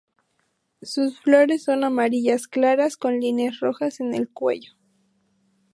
Sus 0.81 1.19
flores 1.19 1.61
son 1.65 1.83
amarillas 1.83 2.47
claras 2.47 2.97
con 2.97 3.19
líneas 3.19 3.59
rojas 3.59 3.99
en 3.99 4.15
el 4.15 4.29
cuello. 4.29 4.73